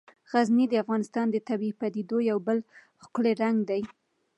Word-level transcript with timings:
غزني 0.31 0.65
د 0.69 0.73
افغانستان 0.83 1.25
د 1.31 1.37
طبیعي 1.49 1.77
پدیدو 1.79 2.17
یو 2.29 2.37
بل 2.47 2.57
ښکلی 3.03 3.33
رنګ 3.41 3.57
دی. 3.69 3.81